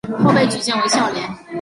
[0.23, 1.29] 后被举荐为孝廉。